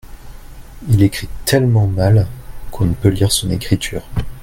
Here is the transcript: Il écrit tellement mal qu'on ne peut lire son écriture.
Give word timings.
Il 0.89 1.03
écrit 1.03 1.29
tellement 1.45 1.85
mal 1.85 2.25
qu'on 2.71 2.85
ne 2.85 2.93
peut 2.95 3.09
lire 3.09 3.31
son 3.31 3.51
écriture. 3.51 4.01